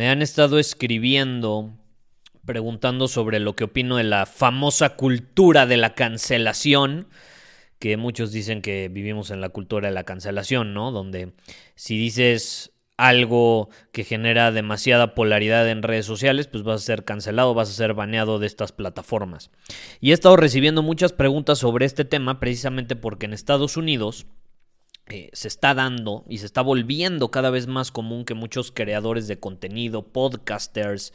Me 0.00 0.08
han 0.08 0.22
estado 0.22 0.58
escribiendo 0.58 1.74
preguntando 2.46 3.06
sobre 3.06 3.38
lo 3.38 3.54
que 3.54 3.64
opino 3.64 3.98
de 3.98 4.04
la 4.04 4.24
famosa 4.24 4.96
cultura 4.96 5.66
de 5.66 5.76
la 5.76 5.92
cancelación, 5.94 7.06
que 7.78 7.98
muchos 7.98 8.32
dicen 8.32 8.62
que 8.62 8.88
vivimos 8.88 9.30
en 9.30 9.42
la 9.42 9.50
cultura 9.50 9.88
de 9.88 9.94
la 9.94 10.04
cancelación, 10.04 10.72
¿no? 10.72 10.90
Donde 10.90 11.34
si 11.74 11.98
dices 11.98 12.72
algo 12.96 13.68
que 13.92 14.04
genera 14.04 14.52
demasiada 14.52 15.14
polaridad 15.14 15.68
en 15.68 15.82
redes 15.82 16.06
sociales, 16.06 16.46
pues 16.46 16.62
vas 16.62 16.80
a 16.80 16.86
ser 16.86 17.04
cancelado, 17.04 17.52
vas 17.52 17.68
a 17.68 17.74
ser 17.74 17.92
baneado 17.92 18.38
de 18.38 18.46
estas 18.46 18.72
plataformas. 18.72 19.50
Y 20.00 20.12
he 20.12 20.14
estado 20.14 20.36
recibiendo 20.36 20.82
muchas 20.82 21.12
preguntas 21.12 21.58
sobre 21.58 21.84
este 21.84 22.06
tema 22.06 22.40
precisamente 22.40 22.96
porque 22.96 23.26
en 23.26 23.34
Estados 23.34 23.76
Unidos 23.76 24.24
eh, 25.10 25.28
se 25.32 25.48
está 25.48 25.74
dando 25.74 26.24
y 26.28 26.38
se 26.38 26.46
está 26.46 26.62
volviendo 26.62 27.30
cada 27.30 27.50
vez 27.50 27.66
más 27.66 27.90
común 27.90 28.24
que 28.24 28.34
muchos 28.34 28.70
creadores 28.70 29.26
de 29.26 29.40
contenido, 29.40 30.02
podcasters, 30.02 31.12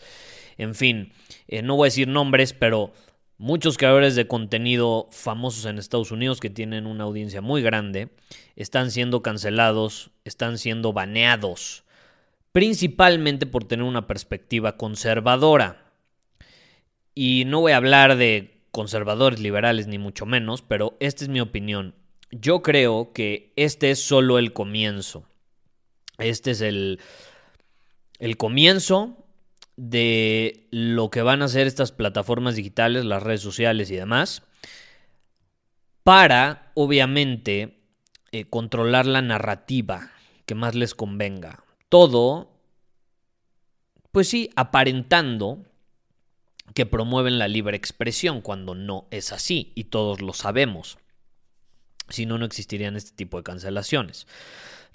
en 0.58 0.76
fin, 0.76 1.14
eh, 1.48 1.62
no 1.62 1.76
voy 1.76 1.86
a 1.86 1.92
decir 1.92 2.08
nombres, 2.08 2.54
pero 2.54 2.92
muchos 3.38 3.78
creadores 3.78 4.16
de 4.16 4.28
contenido 4.28 5.08
famosos 5.12 5.66
en 5.66 5.78
Estados 5.78 6.12
Unidos 6.12 6.40
que 6.40 6.50
tienen 6.50 6.86
una 6.86 7.06
audiencia 7.06 7.42
muy 7.42 7.62
grande 7.62 8.10
están 8.56 8.92
siendo 8.92 9.22
cancelados, 9.22 10.12
están 10.24 10.58
siendo 10.58 10.94
baneados, 10.94 11.84
principalmente 12.52 13.46
por 13.46 13.64
tener 13.64 13.86
una 13.86 14.08
perspectiva 14.08 14.78
conservadora. 14.78 15.92
Y 17.14 17.44
no 17.46 17.62
voy 17.62 17.72
a 17.72 17.78
hablar 17.78 18.18
de 18.18 18.62
conservadores 18.72 19.40
liberales 19.40 19.88
ni 19.88 19.98
mucho 19.98 20.26
menos, 20.26 20.62
pero 20.62 20.98
esta 21.00 21.24
es 21.24 21.30
mi 21.30 21.40
opinión. 21.40 21.96
Yo 22.32 22.62
creo 22.62 23.14
que 23.14 23.54
este 23.56 23.92
es 23.92 24.02
solo 24.02 24.40
el 24.40 24.54
comienzo. 24.54 25.26
Este 26.18 26.52
es 26.52 26.62
el, 26.62 27.00
el 28.20 28.38
comienzo 28.38 29.26
de 29.78 30.68
lo 30.72 31.10
que 31.10 31.22
van 31.22 31.42
a 31.42 31.46
hacer 31.46 31.68
estas 31.68 31.92
plataformas 31.92 32.56
digitales, 32.56 33.06
las 33.06 33.24
redes 33.24 33.42
sociales 33.42 33.92
y 33.92 33.96
demás, 33.96 34.44
para, 36.04 36.72
obviamente, 36.76 37.80
eh, 38.32 38.46
controlar 38.46 39.06
la 39.06 39.22
narrativa 39.22 40.12
que 40.46 40.56
más 40.56 40.76
les 40.76 40.94
convenga. 40.94 41.64
Todo, 41.90 42.52
pues 44.12 44.30
sí, 44.30 44.50
aparentando 44.56 45.66
que 46.74 46.86
promueven 46.86 47.40
la 47.40 47.48
libre 47.48 47.78
expresión 47.78 48.42
cuando 48.42 48.76
no 48.76 49.08
es 49.12 49.32
así 49.32 49.72
y 49.76 49.86
todos 49.86 50.22
lo 50.22 50.34
sabemos. 50.34 50.98
Si 52.10 52.26
no, 52.26 52.38
no 52.38 52.46
existirían 52.46 52.96
este 52.96 53.12
tipo 53.16 53.38
de 53.38 53.44
cancelaciones. 53.44 54.28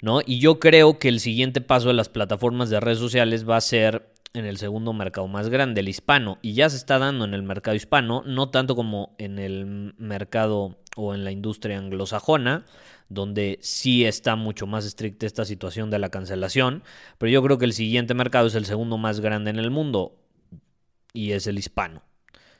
¿no? 0.01 0.21
Y 0.25 0.39
yo 0.39 0.59
creo 0.59 0.99
que 0.99 1.09
el 1.09 1.19
siguiente 1.19 1.61
paso 1.61 1.89
de 1.89 1.93
las 1.93 2.09
plataformas 2.09 2.69
de 2.69 2.79
redes 2.79 2.99
sociales 2.99 3.47
va 3.47 3.57
a 3.57 3.61
ser 3.61 4.11
en 4.33 4.45
el 4.45 4.57
segundo 4.57 4.93
mercado 4.93 5.27
más 5.27 5.49
grande, 5.49 5.81
el 5.81 5.89
hispano, 5.89 6.37
y 6.41 6.53
ya 6.53 6.69
se 6.69 6.77
está 6.77 6.99
dando 6.99 7.25
en 7.25 7.33
el 7.33 7.43
mercado 7.43 7.75
hispano, 7.75 8.23
no 8.25 8.49
tanto 8.49 8.75
como 8.75 9.13
en 9.17 9.39
el 9.39 9.93
mercado 9.97 10.77
o 10.95 11.13
en 11.13 11.23
la 11.25 11.31
industria 11.31 11.77
anglosajona, 11.77 12.65
donde 13.09 13.59
sí 13.61 14.05
está 14.05 14.37
mucho 14.37 14.67
más 14.67 14.85
estricta 14.85 15.25
esta 15.25 15.43
situación 15.43 15.89
de 15.89 15.99
la 15.99 16.09
cancelación, 16.09 16.83
pero 17.17 17.29
yo 17.29 17.43
creo 17.43 17.57
que 17.57 17.65
el 17.65 17.73
siguiente 17.73 18.13
mercado 18.13 18.47
es 18.47 18.55
el 18.55 18.65
segundo 18.65 18.97
más 18.97 19.19
grande 19.19 19.49
en 19.49 19.59
el 19.59 19.69
mundo 19.69 20.15
y 21.11 21.33
es 21.33 21.45
el 21.45 21.59
hispano, 21.59 22.01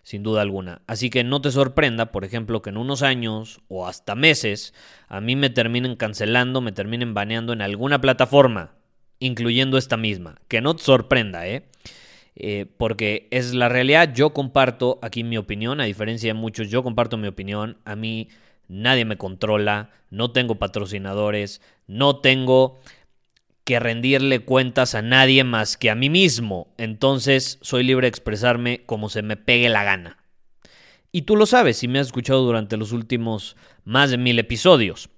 sin 0.04 0.24
duda 0.24 0.42
alguna. 0.42 0.82
Así 0.88 1.10
que 1.10 1.24
no 1.24 1.42
te 1.42 1.52
sorprenda, 1.52 2.12
por 2.12 2.26
ejemplo, 2.26 2.62
que 2.62 2.70
en 2.70 2.78
unos 2.78 3.02
años 3.04 3.62
o 3.68 3.88
hasta 3.88 4.16
meses 4.16 4.74
a 5.08 5.22
mí 5.22 5.36
me 5.36 5.50
terminen 5.50 5.96
cancelando, 5.96 6.62
me 6.62 6.72
terminen 6.72 7.14
baneando 7.14 7.54
en 7.54 7.62
alguna 7.62 8.02
plataforma 8.02 8.76
incluyendo 9.22 9.78
esta 9.78 9.96
misma. 9.96 10.42
Que 10.50 10.60
no 10.60 10.76
te 10.76 10.84
sorprenda, 10.84 11.48
¿eh? 11.48 11.64
¿eh? 12.36 12.66
porque 12.78 13.30
es 13.32 13.54
la 13.54 13.70
realidad. 13.70 14.14
Yo 14.14 14.34
comparto 14.34 15.00
aquí 15.02 15.24
mi 15.24 15.38
opinión, 15.38 15.80
a 15.80 15.86
diferencia 15.86 16.30
de 16.30 16.34
muchos, 16.34 16.70
yo 16.70 16.84
comparto 16.84 17.16
mi 17.16 17.28
opinión. 17.28 17.78
A 17.86 17.96
mí 17.96 18.28
nadie 18.68 19.06
me 19.06 19.18
controla, 19.18 19.92
no 20.10 20.32
tengo 20.32 20.56
patrocinadores, 20.56 21.62
no 21.88 22.20
tengo 22.20 22.80
que 23.64 23.80
rendirle 23.80 24.40
cuentas 24.40 24.96
a 24.96 25.02
nadie 25.02 25.44
más 25.44 25.78
que 25.78 25.90
a 25.90 25.96
mí 25.96 26.10
mismo. 26.10 26.74
Entonces 26.78 27.60
soy 27.62 27.84
libre 27.84 28.06
de 28.06 28.10
expresarme 28.10 28.84
como 28.86 29.10
se 29.10 29.22
me 29.22 29.38
pegue 29.38 29.70
la 29.70 29.84
gana. 29.84 30.18
Y 31.12 31.24
tú 31.24 31.36
lo 31.36 31.46
sabes 31.46 31.78
si 31.78 31.88
me 31.88 32.00
has 32.00 32.08
escuchado 32.08 32.44
durante 32.44 32.78
los 32.78 32.92
últimos 32.92 33.58
más 33.84 34.12
de 34.12 34.18
mil 34.18 34.40
episodios. 34.40 35.10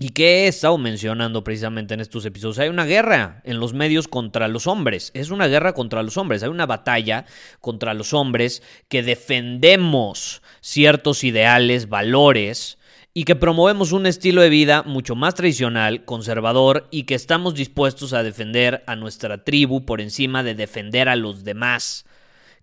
¿Y 0.00 0.10
qué 0.10 0.44
he 0.44 0.46
estado 0.46 0.78
mencionando 0.78 1.42
precisamente 1.42 1.92
en 1.92 2.00
estos 2.00 2.24
episodios? 2.24 2.60
Hay 2.60 2.68
una 2.68 2.84
guerra 2.84 3.42
en 3.44 3.58
los 3.58 3.74
medios 3.74 4.06
contra 4.06 4.46
los 4.46 4.68
hombres. 4.68 5.10
Es 5.12 5.30
una 5.30 5.48
guerra 5.48 5.72
contra 5.72 6.04
los 6.04 6.16
hombres. 6.16 6.44
Hay 6.44 6.50
una 6.50 6.66
batalla 6.66 7.26
contra 7.60 7.94
los 7.94 8.14
hombres 8.14 8.62
que 8.88 9.02
defendemos 9.02 10.40
ciertos 10.60 11.24
ideales, 11.24 11.88
valores 11.88 12.77
y 13.14 13.24
que 13.24 13.36
promovemos 13.36 13.92
un 13.92 14.06
estilo 14.06 14.42
de 14.42 14.48
vida 14.48 14.82
mucho 14.82 15.14
más 15.14 15.34
tradicional, 15.34 16.04
conservador 16.04 16.86
y 16.90 17.04
que 17.04 17.14
estamos 17.14 17.54
dispuestos 17.54 18.12
a 18.12 18.22
defender 18.22 18.84
a 18.86 18.96
nuestra 18.96 19.44
tribu 19.44 19.84
por 19.84 20.00
encima 20.00 20.42
de 20.42 20.54
defender 20.54 21.08
a 21.08 21.16
los 21.16 21.44
demás. 21.44 22.04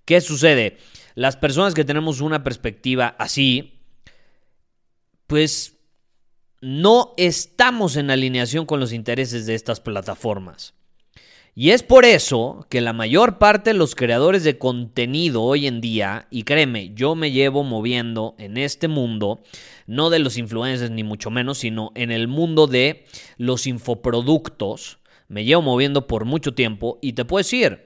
¿Qué 0.05 0.22
sucede? 0.22 0.78
Las 1.16 1.35
personas 1.35 1.73
que 1.73 1.84
tenemos 1.84 2.22
una 2.22 2.44
perspectiva 2.44 3.16
así, 3.17 3.79
pues 5.28 5.78
no 6.61 7.13
estamos 7.17 7.95
en 7.95 8.09
alineación 8.09 8.66
con 8.66 8.79
los 8.79 8.94
intereses 8.94 9.45
de 9.45 9.55
estas 9.55 9.79
plataformas. 9.79 10.73
Y 11.57 11.69
es 11.69 11.83
por 11.83 12.03
eso 12.03 12.67
que 12.69 12.81
la 12.81 12.91
mayor 12.91 13.38
parte 13.38 13.69
de 13.69 13.77
los 13.77 13.95
creadores 13.95 14.43
de 14.43 14.57
contenido 14.57 15.41
hoy 15.41 15.67
en 15.67 15.79
día, 15.79 16.27
y 16.29 16.43
créeme, 16.43 16.93
yo 16.93 17.16
me 17.16 17.31
llevo 17.31 17.63
moviendo 17.63 18.35
en 18.38 18.57
este 18.57 18.89
mundo, 18.89 19.41
no 19.88 20.09
de 20.09 20.19
los 20.19 20.38
influencers 20.38 20.91
ni 20.91 21.05
mucho 21.05 21.31
menos, 21.31 21.59
sino 21.59 21.93
en 21.95 22.11
el 22.11 22.27
mundo 22.27 22.67
de 22.67 23.05
los 23.38 23.67
infoproductos, 23.67 24.99
me 25.29 25.45
llevo 25.45 25.61
moviendo 25.61 26.07
por 26.07 26.25
mucho 26.25 26.53
tiempo 26.53 26.99
y 27.02 27.13
te 27.13 27.23
puedo 27.23 27.40
decir, 27.40 27.85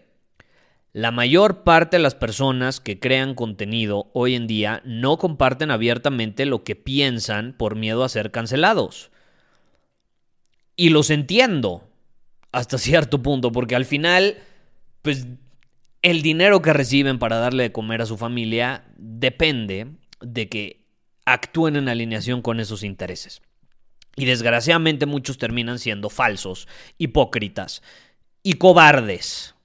la 0.92 1.12
mayor 1.12 1.63
parte 1.63 1.98
de 1.98 2.04
las 2.04 2.16
personas 2.16 2.80
que 2.80 3.00
crean 3.00 3.36
contenido 3.36 4.10
hoy 4.13 4.33
en 4.33 4.48
día 4.48 4.81
no 4.83 5.19
comparten 5.19 5.69
abiertamente 5.69 6.48
lo 6.48 6.63
que 6.63 6.75
piensan 6.75 7.54
por 7.54 7.75
miedo 7.75 8.04
a 8.04 8.10
ser 8.10 8.31
cancelados. 8.31 9.12
Y 10.75 10.89
los 10.89 11.12
entiendo 11.12 11.88
hasta 12.51 12.78
cierto 12.78 13.22
punto, 13.22 13.51
porque 13.51 13.75
al 13.75 13.86
final, 13.86 14.38
pues 15.01 15.28
el 16.01 16.22
dinero 16.22 16.62
que 16.62 16.74
reciben 16.74 17.19
para 17.19 17.38
darle 17.38 17.63
de 17.63 17.72
comer 17.72 18.01
a 18.01 18.06
su 18.06 18.18
familia 18.18 18.86
depende 18.98 19.88
de 20.22 20.50
que 20.50 20.86
actúen 21.25 21.75
en 21.75 21.90
alineación 21.90 22.42
con 22.42 22.60
esos 22.60 22.84
intereses. 22.84 23.42
Y 24.16 24.25
desgraciadamente 24.25 25.06
muchos 25.06 25.38
terminan 25.38 25.80
siendo 25.80 26.10
falsos, 26.10 26.68
hipócritas 26.98 27.81
y 28.44 28.54
cobardes. 28.54 29.56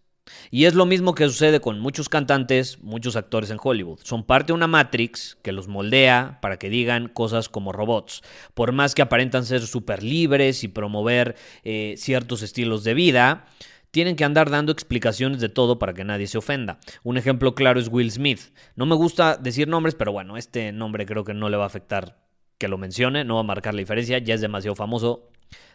Y 0.51 0.65
es 0.65 0.75
lo 0.75 0.87
mismo 0.87 1.15
que 1.15 1.25
sucede 1.25 1.61
con 1.61 1.81
muchos 1.81 2.09
cantantes, 2.09 2.79
muchos 2.83 3.17
actores 3.17 3.51
en 3.51 3.59
Hollywood. 3.63 4.01
Son 4.03 4.25
parte 4.25 4.49
de 4.49 4.55
una 4.55 4.67
Matrix 4.67 5.37
que 5.43 5.53
los 5.53 5.69
moldea 5.69 6.39
para 6.41 6.59
que 6.59 6.71
digan 6.71 7.09
cosas 7.09 7.49
como 7.49 7.73
robots. 7.73 8.23
Por 8.55 8.73
más 8.73 8.95
que 8.95 9.03
aparentan 9.03 9.45
ser 9.45 9.63
súper 9.63 10.03
libres 10.03 10.65
y 10.65 10.69
promover 10.69 11.37
eh, 11.63 11.95
ciertos 11.99 12.43
estilos 12.43 12.85
de 12.85 12.95
vida, 12.95 13.47
tienen 13.91 14.17
que 14.17 14.25
andar 14.25 14.51
dando 14.51 14.73
explicaciones 14.73 15.41
de 15.41 15.49
todo 15.49 15.79
para 15.79 15.95
que 15.95 16.05
nadie 16.05 16.27
se 16.27 16.39
ofenda. 16.39 16.81
Un 17.05 17.17
ejemplo 17.17 17.55
claro 17.55 17.79
es 17.79 17.89
Will 17.89 18.11
Smith. 18.11 18.41
No 18.75 18.87
me 18.87 18.97
gusta 18.97 19.37
decir 19.37 19.69
nombres, 19.69 19.95
pero 19.95 20.11
bueno, 20.11 20.37
este 20.37 20.73
nombre 20.73 21.07
creo 21.07 21.23
que 21.23 21.35
no 21.35 21.49
le 21.49 21.57
va 21.57 21.63
a 21.65 21.69
afectar 21.69 22.19
que 22.59 22.67
lo 22.67 22.79
mencione, 22.79 23.25
no 23.25 23.35
va 23.35 23.41
a 23.41 23.45
marcar 23.45 23.75
la 23.75 23.81
diferencia, 23.81 24.19
ya 24.19 24.35
es 24.35 24.41
demasiado 24.41 24.75
famoso, 24.75 25.31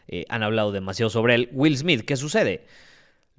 eh, 0.08 0.26
han 0.28 0.44
hablado 0.44 0.72
demasiado 0.72 1.10
sobre 1.10 1.36
él. 1.36 1.50
Will 1.54 1.78
Smith, 1.78 2.04
¿qué 2.06 2.18
sucede? 2.18 2.66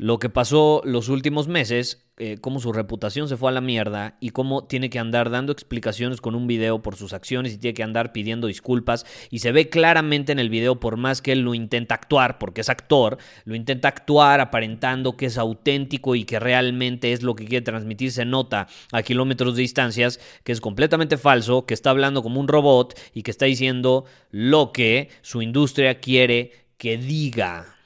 Lo 0.00 0.18
que 0.18 0.30
pasó 0.30 0.80
los 0.86 1.10
últimos 1.10 1.46
meses, 1.46 2.06
eh, 2.16 2.38
cómo 2.40 2.58
su 2.58 2.72
reputación 2.72 3.28
se 3.28 3.36
fue 3.36 3.50
a 3.50 3.52
la 3.52 3.60
mierda 3.60 4.16
y 4.18 4.30
cómo 4.30 4.64
tiene 4.64 4.88
que 4.88 4.98
andar 4.98 5.28
dando 5.28 5.52
explicaciones 5.52 6.22
con 6.22 6.34
un 6.34 6.46
video 6.46 6.80
por 6.80 6.96
sus 6.96 7.12
acciones 7.12 7.52
y 7.52 7.58
tiene 7.58 7.74
que 7.74 7.82
andar 7.82 8.10
pidiendo 8.10 8.46
disculpas. 8.46 9.04
Y 9.28 9.40
se 9.40 9.52
ve 9.52 9.68
claramente 9.68 10.32
en 10.32 10.38
el 10.38 10.48
video, 10.48 10.80
por 10.80 10.96
más 10.96 11.20
que 11.20 11.32
él 11.32 11.40
lo 11.40 11.52
intenta 11.52 11.96
actuar, 11.96 12.38
porque 12.38 12.62
es 12.62 12.70
actor, 12.70 13.18
lo 13.44 13.54
intenta 13.54 13.88
actuar 13.88 14.40
aparentando 14.40 15.18
que 15.18 15.26
es 15.26 15.36
auténtico 15.36 16.14
y 16.14 16.24
que 16.24 16.40
realmente 16.40 17.12
es 17.12 17.22
lo 17.22 17.34
que 17.34 17.44
quiere 17.44 17.62
transmitir, 17.62 18.10
se 18.10 18.24
nota 18.24 18.68
a 18.92 19.02
kilómetros 19.02 19.54
de 19.54 19.60
distancias 19.60 20.18
que 20.44 20.52
es 20.52 20.62
completamente 20.62 21.18
falso, 21.18 21.66
que 21.66 21.74
está 21.74 21.90
hablando 21.90 22.22
como 22.22 22.40
un 22.40 22.48
robot 22.48 22.98
y 23.12 23.22
que 23.22 23.30
está 23.30 23.44
diciendo 23.44 24.06
lo 24.30 24.72
que 24.72 25.10
su 25.20 25.42
industria 25.42 26.00
quiere 26.00 26.52
que 26.78 26.96
diga. 26.96 27.76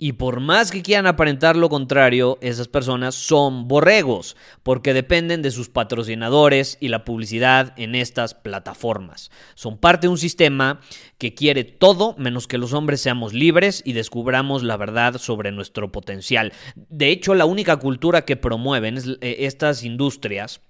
Y 0.00 0.12
por 0.12 0.38
más 0.38 0.70
que 0.70 0.82
quieran 0.82 1.08
aparentar 1.08 1.56
lo 1.56 1.68
contrario, 1.68 2.38
esas 2.40 2.68
personas 2.68 3.16
son 3.16 3.66
borregos, 3.66 4.36
porque 4.62 4.94
dependen 4.94 5.42
de 5.42 5.50
sus 5.50 5.68
patrocinadores 5.68 6.78
y 6.80 6.86
la 6.86 7.04
publicidad 7.04 7.74
en 7.76 7.96
estas 7.96 8.34
plataformas. 8.34 9.32
Son 9.56 9.76
parte 9.76 10.06
de 10.06 10.12
un 10.12 10.18
sistema 10.18 10.80
que 11.18 11.34
quiere 11.34 11.64
todo 11.64 12.14
menos 12.16 12.46
que 12.46 12.58
los 12.58 12.74
hombres 12.74 13.00
seamos 13.00 13.34
libres 13.34 13.82
y 13.84 13.92
descubramos 13.92 14.62
la 14.62 14.76
verdad 14.76 15.18
sobre 15.18 15.50
nuestro 15.50 15.90
potencial. 15.90 16.52
De 16.76 17.08
hecho, 17.08 17.34
la 17.34 17.46
única 17.46 17.78
cultura 17.78 18.24
que 18.24 18.36
promueven 18.36 18.98
eh, 19.20 19.36
estas 19.40 19.82
industrias 19.82 20.60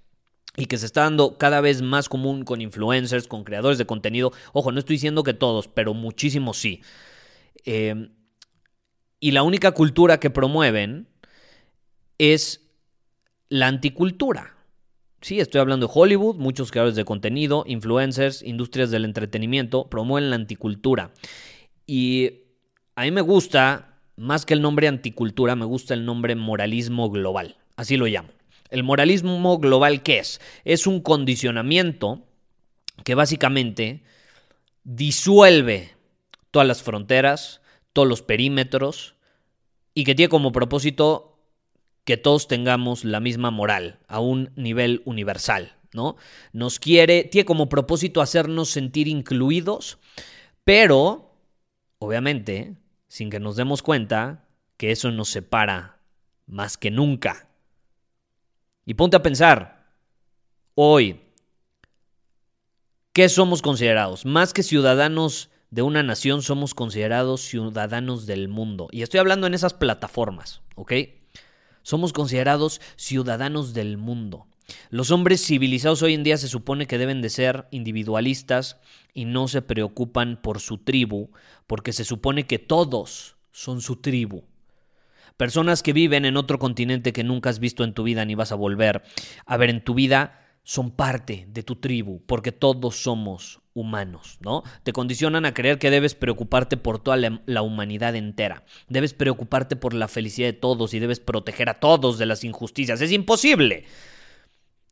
y 0.57 0.65
que 0.65 0.79
se 0.79 0.87
está 0.87 1.01
dando 1.01 1.37
cada 1.37 1.61
vez 1.61 1.83
más 1.83 2.09
común 2.09 2.45
con 2.45 2.61
influencers, 2.61 3.27
con 3.27 3.43
creadores 3.43 3.77
de 3.77 3.85
contenido. 3.85 4.31
Ojo, 4.53 4.71
no 4.71 4.79
estoy 4.79 4.95
diciendo 4.95 5.21
que 5.21 5.35
todos, 5.35 5.67
pero 5.67 5.93
muchísimos 5.93 6.57
sí. 6.57 6.81
Eh, 7.65 8.09
y 9.19 9.31
la 9.31 9.43
única 9.43 9.71
cultura 9.71 10.19
que 10.19 10.29
promueven 10.29 11.07
es 12.17 12.61
la 13.49 13.67
anticultura. 13.67 14.55
Sí, 15.21 15.39
estoy 15.39 15.59
hablando 15.59 15.87
de 15.87 15.93
Hollywood, 15.93 16.37
muchos 16.37 16.71
creadores 16.71 16.95
de 16.95 17.03
contenido, 17.03 17.63
influencers, 17.67 18.41
industrias 18.41 18.89
del 18.89 19.03
entretenimiento, 19.03 19.89
promueven 19.89 20.29
la 20.29 20.37
anticultura. 20.37 21.11
Y 21.85 22.43
a 22.95 23.03
mí 23.03 23.11
me 23.11 23.21
gusta, 23.21 23.97
más 24.15 24.45
que 24.45 24.53
el 24.53 24.61
nombre 24.61 24.87
anticultura, 24.87 25.55
me 25.55 25.65
gusta 25.65 25.93
el 25.93 26.05
nombre 26.05 26.35
moralismo 26.35 27.09
global. 27.09 27.57
Así 27.75 27.97
lo 27.97 28.05
llamo. 28.05 28.29
El 28.69 28.83
moralismo 28.83 29.57
global, 29.57 30.03
¿qué 30.03 30.19
es? 30.19 30.39
Es 30.63 30.87
un 30.87 31.01
condicionamiento 31.01 32.25
que 33.03 33.15
básicamente 33.15 34.03
disuelve 34.83 35.95
todas 36.51 36.67
las 36.67 36.81
fronteras, 36.81 37.58
todos 37.93 38.07
los 38.07 38.21
perímetros 38.21 39.15
y 39.93 40.03
que 40.03 40.15
tiene 40.15 40.29
como 40.29 40.51
propósito 40.51 41.39
que 42.03 42.17
todos 42.17 42.47
tengamos 42.47 43.03
la 43.03 43.19
misma 43.19 43.51
moral 43.51 43.99
a 44.07 44.19
un 44.19 44.51
nivel 44.55 45.01
universal, 45.05 45.77
¿no? 45.93 46.15
Nos 46.53 46.79
quiere, 46.79 47.23
tiene 47.23 47.45
como 47.45 47.69
propósito 47.69 48.21
hacernos 48.21 48.69
sentir 48.69 49.07
incluidos, 49.07 49.99
pero, 50.63 51.35
obviamente, 51.99 52.77
sin 53.07 53.29
que 53.29 53.39
nos 53.39 53.55
demos 53.55 53.81
cuenta 53.81 54.47
que 54.77 54.91
eso 54.91 55.11
nos 55.11 55.29
separa 55.29 55.99
más 56.47 56.77
que 56.77 56.89
nunca. 56.89 57.47
Y 58.85 58.95
ponte 58.95 59.17
a 59.17 59.21
pensar, 59.21 59.93
hoy, 60.73 61.19
¿qué 63.13 63.29
somos 63.29 63.61
considerados? 63.61 64.25
Más 64.25 64.53
que 64.53 64.63
ciudadanos 64.63 65.49
de 65.71 65.81
una 65.81 66.03
nación 66.03 66.41
somos 66.41 66.73
considerados 66.73 67.41
ciudadanos 67.41 68.25
del 68.25 68.47
mundo. 68.47 68.87
Y 68.91 69.01
estoy 69.01 69.19
hablando 69.19 69.47
en 69.47 69.53
esas 69.53 69.73
plataformas, 69.73 70.61
¿ok? 70.75 70.93
Somos 71.83 72.13
considerados 72.13 72.81
ciudadanos 72.95 73.73
del 73.73 73.97
mundo. 73.97 74.47
Los 74.89 75.11
hombres 75.11 75.43
civilizados 75.45 76.01
hoy 76.01 76.13
en 76.13 76.23
día 76.23 76.37
se 76.37 76.47
supone 76.47 76.85
que 76.85 76.97
deben 76.97 77.21
de 77.21 77.29
ser 77.29 77.67
individualistas 77.71 78.77
y 79.13 79.25
no 79.25 79.47
se 79.47 79.61
preocupan 79.61 80.39
por 80.41 80.59
su 80.59 80.77
tribu, 80.77 81.31
porque 81.67 81.93
se 81.93 82.03
supone 82.03 82.45
que 82.45 82.59
todos 82.59 83.35
son 83.51 83.81
su 83.81 83.95
tribu. 83.97 84.43
Personas 85.37 85.83
que 85.83 85.93
viven 85.93 86.25
en 86.25 86.37
otro 86.37 86.59
continente 86.59 87.13
que 87.13 87.23
nunca 87.23 87.49
has 87.49 87.59
visto 87.59 87.83
en 87.83 87.93
tu 87.93 88.03
vida 88.03 88.25
ni 88.25 88.35
vas 88.35 88.51
a 88.51 88.55
volver 88.55 89.03
a 89.45 89.57
ver 89.57 89.69
en 89.69 89.83
tu 89.83 89.93
vida 89.93 90.45
son 90.63 90.91
parte 90.91 91.47
de 91.49 91.63
tu 91.63 91.77
tribu, 91.77 92.21
porque 92.25 92.51
todos 92.51 93.01
somos 93.01 93.58
humanos, 93.73 94.37
¿no? 94.41 94.63
Te 94.83 94.93
condicionan 94.93 95.45
a 95.45 95.53
creer 95.53 95.79
que 95.79 95.89
debes 95.89 96.15
preocuparte 96.15 96.77
por 96.77 96.99
toda 96.99 97.17
la, 97.17 97.61
humanidad 97.61 98.15
entera. 98.15 98.63
Debes 98.87 99.13
preocuparte 99.13 99.75
por 99.75 99.93
la 99.93 100.07
felicidad 100.07 100.47
de 100.47 100.53
todos 100.53 100.93
y 100.93 100.99
debes 100.99 101.19
proteger 101.19 101.69
a 101.69 101.79
todos 101.79 102.17
de 102.17 102.25
las 102.25 102.43
injusticias. 102.43 103.01
Es 103.01 103.11
imposible. 103.11 103.85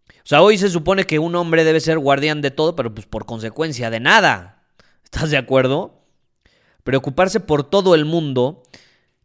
O 0.10 0.28
sea, 0.28 0.42
hoy 0.42 0.58
se 0.58 0.70
supone 0.70 1.06
que 1.06 1.20
un 1.20 1.36
hombre 1.36 1.64
debe 1.64 1.80
ser 1.80 2.00
guardián 2.00 2.42
de 2.42 2.52
todo, 2.52 2.76
pero 2.76 2.94
pues 2.94 3.06
por 3.06 3.26
consecuencia 3.26 3.90
de 3.90 4.00
nada. 4.00 4.64
¿Estás 5.04 5.32
de 5.32 5.38
acuerdo? 5.38 6.04
Preocuparse 6.84 7.40
por 7.40 7.64
todo 7.64 7.96
el 7.96 8.06
mundo 8.06 8.64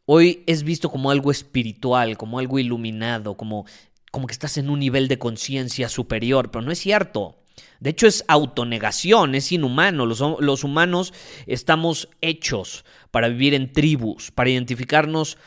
hoy 0.07 0.43
es 0.47 0.63
visto 0.63 0.91
como 0.91 1.11
algo 1.11 1.31
espiritual, 1.31 2.17
como 2.17 2.39
algo 2.39 2.59
iluminado, 2.59 3.37
como, 3.37 3.67
como 4.11 4.27
que 4.27 4.33
estás 4.33 4.57
en 4.59 4.71
un 4.71 4.81
nivel 4.81 5.09
de 5.09 5.19
conciencia 5.19 5.89
superior, 5.89 6.51
pero 6.51 6.63
no 6.63 6.73
es 6.73 6.79
cierto. 6.79 7.42
De 7.81 7.91
hecho, 7.91 8.07
es 8.07 8.25
autonegación, 8.29 9.35
es 9.35 9.51
inhumano. 9.53 10.07
Los, 10.07 10.65
humanos 10.65 11.13
estamos 11.47 12.09
hechos 12.21 12.85
para 13.11 13.29
vivir 13.29 13.55
en 13.55 13.73
tribus, 13.73 14.31
para 14.31 14.51
identificarnos 14.51 15.39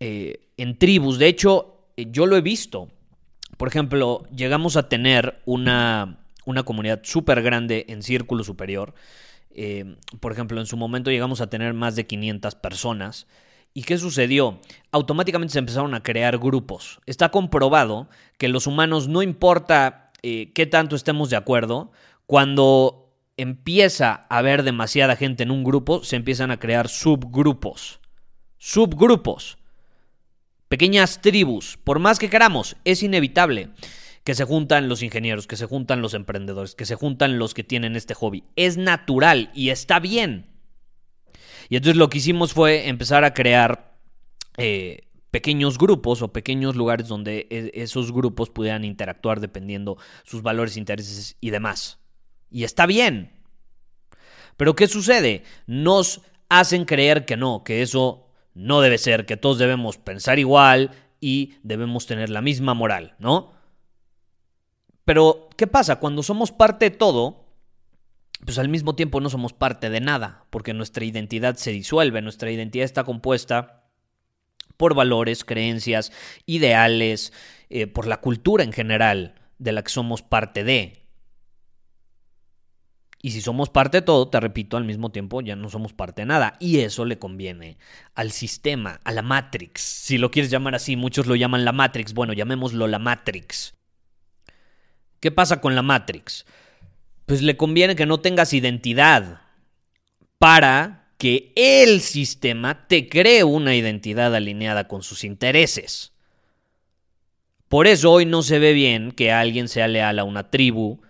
eh, 0.00 0.40
en 0.56 0.78
tribus. 0.78 1.18
De 1.18 1.28
hecho, 1.28 1.76
eh, 1.96 2.06
yo 2.10 2.26
lo 2.26 2.36
he 2.36 2.40
visto. 2.40 2.88
Por 3.56 3.68
ejemplo, 3.68 4.24
llegamos 4.34 4.76
a 4.76 4.88
tener 4.88 5.40
una, 5.44 6.18
una 6.46 6.62
comunidad 6.62 7.00
súper 7.02 7.42
grande 7.42 7.86
en 7.88 8.02
Círculo 8.02 8.44
Superior. 8.44 8.94
Eh, 9.50 9.96
por 10.20 10.32
ejemplo, 10.32 10.60
en 10.60 10.66
su 10.66 10.76
momento 10.76 11.10
llegamos 11.10 11.40
a 11.40 11.48
tener 11.48 11.74
más 11.74 11.96
de 11.96 12.06
500 12.06 12.54
personas. 12.54 13.26
¿Y 13.72 13.82
qué 13.82 13.98
sucedió? 13.98 14.60
Automáticamente 14.92 15.52
se 15.52 15.58
empezaron 15.58 15.94
a 15.94 16.02
crear 16.02 16.38
grupos. 16.38 17.00
Está 17.04 17.30
comprobado 17.30 18.08
que 18.38 18.48
los 18.48 18.66
humanos, 18.66 19.08
no 19.08 19.22
importa 19.22 20.05
eh, 20.28 20.50
qué 20.54 20.66
tanto 20.66 20.96
estemos 20.96 21.30
de 21.30 21.36
acuerdo, 21.36 21.92
cuando 22.26 23.14
empieza 23.36 24.26
a 24.28 24.38
haber 24.38 24.64
demasiada 24.64 25.14
gente 25.14 25.44
en 25.44 25.52
un 25.52 25.62
grupo, 25.62 26.02
se 26.02 26.16
empiezan 26.16 26.50
a 26.50 26.58
crear 26.58 26.88
subgrupos. 26.88 28.00
Subgrupos. 28.58 29.56
Pequeñas 30.68 31.20
tribus. 31.20 31.78
Por 31.84 32.00
más 32.00 32.18
que 32.18 32.28
queramos, 32.28 32.76
es 32.84 33.04
inevitable 33.04 33.70
que 34.24 34.34
se 34.34 34.42
juntan 34.42 34.88
los 34.88 35.04
ingenieros, 35.04 35.46
que 35.46 35.56
se 35.56 35.66
juntan 35.66 36.02
los 36.02 36.12
emprendedores, 36.12 36.74
que 36.74 36.86
se 36.86 36.96
juntan 36.96 37.38
los 37.38 37.54
que 37.54 37.62
tienen 37.62 37.94
este 37.94 38.14
hobby. 38.14 38.42
Es 38.56 38.76
natural 38.76 39.52
y 39.54 39.70
está 39.70 40.00
bien. 40.00 40.46
Y 41.68 41.76
entonces 41.76 41.96
lo 41.96 42.10
que 42.10 42.18
hicimos 42.18 42.52
fue 42.52 42.88
empezar 42.88 43.22
a 43.22 43.32
crear 43.32 43.96
eh, 44.56 45.05
pequeños 45.30 45.78
grupos 45.78 46.22
o 46.22 46.32
pequeños 46.32 46.76
lugares 46.76 47.08
donde 47.08 47.46
e, 47.50 47.70
esos 47.74 48.12
grupos 48.12 48.50
pudieran 48.50 48.84
interactuar 48.84 49.40
dependiendo 49.40 49.98
sus 50.24 50.42
valores, 50.42 50.76
intereses 50.76 51.36
y 51.40 51.50
demás. 51.50 51.98
Y 52.50 52.64
está 52.64 52.86
bien. 52.86 53.32
Pero 54.56 54.74
¿qué 54.74 54.86
sucede? 54.86 55.44
Nos 55.66 56.22
hacen 56.48 56.84
creer 56.84 57.24
que 57.24 57.36
no, 57.36 57.64
que 57.64 57.82
eso 57.82 58.28
no 58.54 58.80
debe 58.80 58.98
ser, 58.98 59.26
que 59.26 59.36
todos 59.36 59.58
debemos 59.58 59.98
pensar 59.98 60.38
igual 60.38 60.92
y 61.20 61.54
debemos 61.62 62.06
tener 62.06 62.30
la 62.30 62.40
misma 62.40 62.74
moral, 62.74 63.14
¿no? 63.18 63.52
Pero, 65.04 65.48
¿qué 65.56 65.66
pasa? 65.66 65.96
Cuando 65.96 66.22
somos 66.22 66.52
parte 66.52 66.90
de 66.90 66.96
todo, 66.96 67.46
pues 68.44 68.58
al 68.58 68.68
mismo 68.68 68.94
tiempo 68.94 69.20
no 69.20 69.30
somos 69.30 69.52
parte 69.52 69.90
de 69.90 70.00
nada, 70.00 70.46
porque 70.50 70.74
nuestra 70.74 71.04
identidad 71.04 71.56
se 71.56 71.70
disuelve, 71.70 72.22
nuestra 72.22 72.50
identidad 72.50 72.84
está 72.84 73.04
compuesta 73.04 73.75
por 74.76 74.94
valores, 74.94 75.44
creencias, 75.44 76.12
ideales, 76.46 77.32
eh, 77.70 77.86
por 77.86 78.06
la 78.06 78.20
cultura 78.20 78.64
en 78.64 78.72
general 78.72 79.34
de 79.58 79.72
la 79.72 79.82
que 79.82 79.90
somos 79.90 80.22
parte 80.22 80.64
de. 80.64 81.06
Y 83.22 83.32
si 83.32 83.40
somos 83.40 83.70
parte 83.70 83.98
de 83.98 84.02
todo, 84.02 84.28
te 84.28 84.38
repito, 84.38 84.76
al 84.76 84.84
mismo 84.84 85.10
tiempo 85.10 85.40
ya 85.40 85.56
no 85.56 85.68
somos 85.68 85.92
parte 85.92 86.22
de 86.22 86.26
nada. 86.26 86.56
Y 86.60 86.78
eso 86.78 87.04
le 87.04 87.18
conviene 87.18 87.76
al 88.14 88.30
sistema, 88.30 89.00
a 89.02 89.10
la 89.10 89.22
Matrix. 89.22 89.80
Si 89.80 90.18
lo 90.18 90.30
quieres 90.30 90.50
llamar 90.50 90.74
así, 90.74 90.94
muchos 90.96 91.26
lo 91.26 91.34
llaman 91.34 91.64
la 91.64 91.72
Matrix. 91.72 92.14
Bueno, 92.14 92.34
llamémoslo 92.34 92.86
la 92.86 92.98
Matrix. 92.98 93.74
¿Qué 95.18 95.32
pasa 95.32 95.60
con 95.60 95.74
la 95.74 95.82
Matrix? 95.82 96.46
Pues 97.24 97.42
le 97.42 97.56
conviene 97.56 97.96
que 97.96 98.06
no 98.06 98.20
tengas 98.20 98.52
identidad 98.52 99.40
para 100.38 101.05
que 101.18 101.52
el 101.56 102.00
sistema 102.00 102.86
te 102.86 103.08
cree 103.08 103.44
una 103.44 103.74
identidad 103.74 104.34
alineada 104.34 104.86
con 104.86 105.02
sus 105.02 105.24
intereses. 105.24 106.12
Por 107.68 107.86
eso 107.86 108.12
hoy 108.12 108.26
no 108.26 108.42
se 108.42 108.58
ve 108.58 108.72
bien 108.72 109.12
que 109.12 109.32
alguien 109.32 109.68
sea 109.68 109.88
leal 109.88 110.18
a 110.18 110.24
una 110.24 110.50
tribu, 110.50 111.00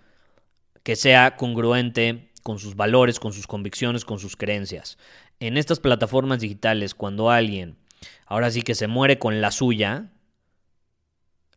que 0.83 0.95
sea 0.95 1.35
congruente 1.35 2.31
con 2.41 2.59
sus 2.59 2.75
valores, 2.75 3.19
con 3.19 3.33
sus 3.33 3.45
convicciones, 3.45 4.05
con 4.05 4.19
sus 4.19 4.35
creencias. 4.35 4.97
En 5.39 5.57
estas 5.57 5.79
plataformas 5.79 6.39
digitales, 6.39 6.95
cuando 6.95 7.29
alguien 7.29 7.77
ahora 8.25 8.49
sí 8.51 8.61
que 8.61 8.75
se 8.75 8.87
muere 8.87 9.19
con 9.19 9.41
la 9.41 9.51
suya, 9.51 10.11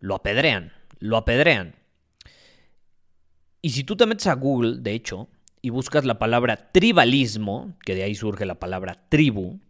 lo 0.00 0.16
apedrean, 0.16 0.72
lo 0.98 1.16
apedrean. 1.16 1.76
Y 3.62 3.70
si 3.70 3.84
tú 3.84 3.96
te 3.96 4.06
metes 4.06 4.26
a 4.26 4.34
Google, 4.34 4.78
de 4.80 4.92
hecho, 4.92 5.28
y 5.62 5.70
buscas 5.70 6.04
la 6.04 6.18
palabra 6.18 6.70
tribalismo, 6.72 7.74
que 7.84 7.94
de 7.94 8.02
ahí 8.02 8.14
surge 8.14 8.46
la 8.46 8.56
palabra 8.56 9.04
tribu, 9.08 9.60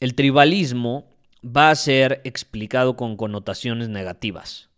el 0.00 0.14
tribalismo 0.14 1.08
va 1.44 1.70
a 1.70 1.74
ser 1.74 2.20
explicado 2.24 2.96
con 2.96 3.16
connotaciones 3.16 3.88
negativas, 3.88 4.68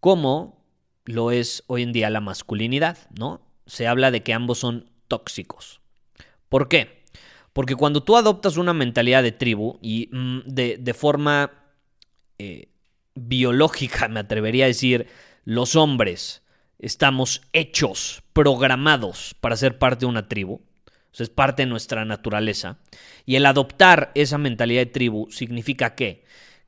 como 0.00 0.64
lo 1.04 1.30
es 1.30 1.64
hoy 1.66 1.82
en 1.82 1.92
día 1.92 2.10
la 2.10 2.20
masculinidad, 2.20 2.98
¿no? 3.18 3.40
Se 3.66 3.86
habla 3.86 4.10
de 4.10 4.22
que 4.22 4.32
ambos 4.32 4.58
son 4.58 4.90
tóxicos. 5.08 5.80
¿Por 6.48 6.68
qué? 6.68 7.04
Porque 7.52 7.76
cuando 7.76 8.02
tú 8.02 8.16
adoptas 8.16 8.56
una 8.56 8.74
mentalidad 8.74 9.22
de 9.22 9.32
tribu 9.32 9.78
y 9.80 10.08
mm, 10.12 10.40
de, 10.46 10.94
forma 10.94 11.52
eh, 12.38 12.68
biológica, 13.14 14.08
me 14.08 14.20
atrevería 14.20 14.64
a 14.64 14.68
decir, 14.68 15.06
los 15.44 15.76
hombres 15.76 16.42
estamos 16.84 17.40
hechos, 17.54 18.22
programados 18.34 19.34
para 19.40 19.56
ser 19.56 19.78
parte 19.78 20.00
de 20.00 20.10
una 20.10 20.28
tribu. 20.28 20.60
es 21.12 21.30
parte 21.30 21.62
de 21.62 21.66
nuestra 21.66 22.04
naturaleza. 22.04 22.78
Y 23.24 23.36
el 23.36 23.46
adoptar 23.46 24.12
esa 24.14 24.36
mentalidad 24.36 24.82
de 24.82 24.92
tribu 24.92 25.30
significa 25.30 25.94
que, 25.94 26.24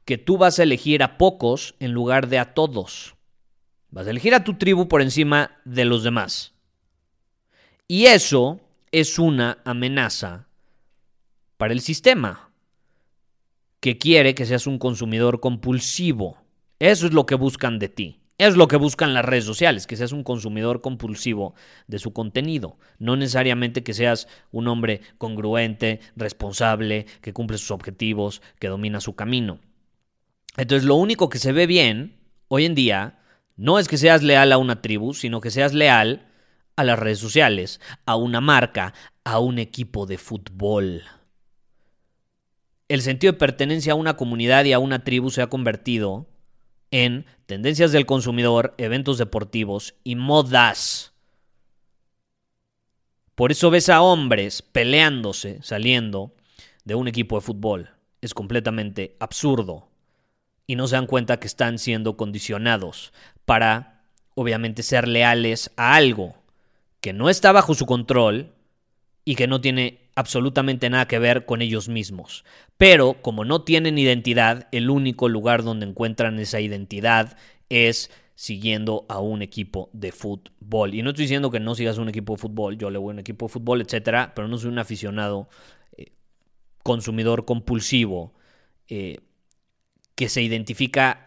que 0.07 0.17
tú 0.17 0.39
vas 0.39 0.59
a 0.59 0.63
elegir 0.63 1.03
a 1.03 1.19
pocos 1.19 1.75
en 1.81 1.93
lugar 1.93 2.29
de 2.29 2.39
a 2.39 2.55
todos. 2.55 3.15
Vas 3.91 4.07
a 4.07 4.11
elegir 4.11 4.35
a 4.35 4.43
tu 4.45 4.55
tribu 4.55 4.89
por 4.89 5.03
encima 5.03 5.59
de 5.65 5.85
los 5.85 6.03
demás. 6.03 6.55
Y 7.87 8.07
eso 8.07 8.61
es 8.93 9.19
una 9.19 9.59
amenaza 9.65 10.49
para 11.59 11.75
el 11.75 11.81
sistema, 11.81 12.53
que 13.81 13.99
quiere 13.99 14.35
que 14.35 14.47
seas 14.47 14.67
un 14.67 14.79
consumidor 14.79 15.41
compulsivo. 15.41 16.39
Eso 16.79 17.07
es 17.07 17.13
lo 17.13 17.27
que 17.27 17.35
buscan 17.35 17.79
de 17.79 17.89
ti. 17.89 18.25
Es 18.38 18.55
lo 18.55 18.69
que 18.69 18.76
buscan 18.76 19.14
las 19.14 19.25
redes 19.25 19.45
sociales, 19.45 19.87
que 19.87 19.97
seas 19.97 20.12
un 20.12 20.23
consumidor 20.23 20.83
compulsivo 20.83 21.55
de 21.87 21.99
su 21.99 22.12
contenido. 22.12 22.78
No 22.99 23.16
necesariamente 23.16 23.83
que 23.83 23.95
seas 23.95 24.28
un 24.52 24.69
hombre 24.69 25.00
congruente, 25.16 26.00
responsable, 26.16 27.07
que 27.23 27.33
cumple 27.33 27.57
sus 27.57 27.71
objetivos, 27.71 28.43
que 28.59 28.69
domina 28.69 29.00
su 29.00 29.14
camino. 29.14 29.59
Entonces 30.59 30.87
lo 30.87 30.97
único 30.97 31.31
que 31.31 31.38
se 31.38 31.52
ve 31.52 31.66
bien 31.66 32.19
hoy 32.49 32.66
en 32.66 32.75
día 32.75 33.19
no 33.57 33.78
es 33.78 33.88
que 33.88 33.97
seas 33.97 34.23
leal 34.23 34.52
a 34.52 34.59
una 34.59 34.83
tribu, 34.83 35.14
sino 35.14 35.40
que 35.40 35.50
seas 35.50 35.73
leal 35.73 36.28
a 36.76 36.85
las 36.85 36.99
redes 36.99 37.19
sociales, 37.19 37.81
a 38.05 38.16
una 38.16 38.43
marca, 38.43 38.93
a 39.25 39.38
un 39.38 39.59
equipo 39.59 40.05
de 40.05 40.19
fútbol. 40.19 41.05
El 42.88 43.00
sentido 43.00 43.33
de 43.33 43.38
pertenencia 43.38 43.95
a 43.95 43.97
una 43.97 44.16
comunidad 44.19 44.66
y 44.66 44.75
a 44.75 44.78
una 44.78 45.05
tribu 45.05 45.31
se 45.31 45.40
ha 45.40 45.49
convertido 45.49 46.28
en 46.97 47.26
tendencias 47.45 47.93
del 47.93 48.07
consumidor, 48.07 48.75
eventos 48.79 49.19
deportivos 49.19 49.95
y 50.03 50.17
modas. 50.17 51.12
Por 53.35 53.53
eso 53.53 53.71
ves 53.71 53.91
a 53.91 54.00
hombres 54.00 54.62
peleándose, 54.62 55.59
saliendo 55.62 56.35
de 56.85 56.95
un 56.95 57.07
equipo 57.07 57.37
de 57.37 57.43
fútbol. 57.43 57.91
Es 58.23 58.33
completamente 58.33 59.15
absurdo. 59.21 59.91
Y 60.67 60.76
no 60.76 60.88
se 60.88 60.97
dan 60.97 61.07
cuenta 61.07 61.38
que 61.38 61.47
están 61.47 61.79
siendo 61.79 62.17
condicionados 62.17 63.12
para, 63.45 64.07
obviamente, 64.35 64.83
ser 64.83 65.07
leales 65.07 65.71
a 65.76 65.97
algo 65.97 66.35
que 67.03 67.12
no 67.12 67.29
está 67.29 67.53
bajo 67.53 67.75
su 67.75 67.85
control 67.85 68.55
y 69.26 69.35
que 69.35 69.47
no 69.47 69.61
tiene 69.61 70.06
absolutamente 70.17 70.91
nada 70.91 71.07
que 71.07 71.21
ver 71.21 71.47
con 71.47 71.63
ellos 71.63 71.89
mismos. 71.89 72.45
Pero 72.77 73.23
como 73.23 73.45
no 73.45 73.63
tienen 73.63 73.99
identidad, 73.99 74.67
el 74.73 74.91
único 74.91 75.29
lugar 75.29 75.63
donde 75.63 75.87
encuentran 75.87 76.41
esa 76.41 76.61
identidad 76.61 77.37
es 77.69 78.11
siguiendo 78.35 79.07
a 79.09 79.21
un 79.21 79.43
equipo 79.43 79.91
de 79.93 80.13
fútbol. 80.13 80.95
Y 80.95 81.03
no 81.03 81.11
estoy 81.11 81.25
diciendo 81.25 81.51
que 81.51 81.61
no 81.61 81.75
sigas 81.75 81.99
un 81.99 82.09
equipo 82.09 82.35
de 82.35 82.39
fútbol, 82.39 82.77
yo 82.77 82.91
le 82.91 82.99
voy 82.99 83.11
a 83.11 83.15
un 83.15 83.19
equipo 83.19 83.47
de 83.47 83.53
fútbol, 83.53 83.83
etcétera, 83.83 84.33
pero 84.35 84.49
no 84.49 84.59
soy 84.59 84.71
un 84.71 84.79
aficionado 84.79 85.49
eh, 85.97 86.13
consumidor 86.83 87.45
compulsivo 87.45 88.35
eh, 88.89 89.21
que 90.15 90.29
se 90.29 90.43
identifica 90.43 91.25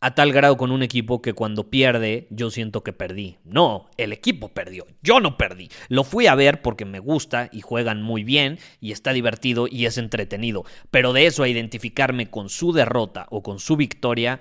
a 0.00 0.14
tal 0.14 0.32
grado 0.32 0.56
con 0.56 0.70
un 0.70 0.82
equipo 0.82 1.20
que 1.20 1.32
cuando 1.32 1.70
pierde 1.70 2.28
yo 2.30 2.50
siento 2.50 2.84
que 2.84 2.92
perdí. 2.92 3.38
No, 3.44 3.90
el 3.96 4.12
equipo 4.12 4.48
perdió, 4.48 4.86
yo 5.02 5.20
no 5.20 5.36
perdí. 5.36 5.70
Lo 5.88 6.04
fui 6.04 6.26
a 6.26 6.34
ver 6.34 6.62
porque 6.62 6.84
me 6.84 7.00
gusta 7.00 7.48
y 7.52 7.62
juegan 7.62 8.02
muy 8.02 8.22
bien 8.22 8.58
y 8.80 8.92
está 8.92 9.12
divertido 9.12 9.66
y 9.68 9.86
es 9.86 9.98
entretenido. 9.98 10.64
Pero 10.90 11.12
de 11.12 11.26
eso 11.26 11.42
a 11.42 11.48
identificarme 11.48 12.30
con 12.30 12.48
su 12.48 12.72
derrota 12.72 13.26
o 13.30 13.42
con 13.42 13.58
su 13.58 13.76
victoria, 13.76 14.40